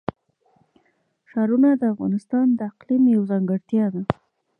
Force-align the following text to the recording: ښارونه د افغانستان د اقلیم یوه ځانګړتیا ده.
ښارونه 1.29 1.69
د 1.75 1.83
افغانستان 1.93 2.47
د 2.53 2.59
اقلیم 2.71 3.03
یوه 3.15 3.25
ځانګړتیا 3.31 3.85
ده. 3.93 4.01